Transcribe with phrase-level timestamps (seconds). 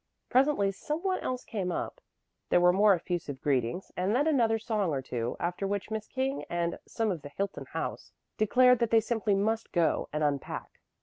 [0.31, 2.01] Presently some one else came up,
[2.49, 6.43] there were more effusive greetings, and then another song or two, after which Miss King
[6.49, 10.79] and "some of the Hilton House" declared that they simply must go and unpack.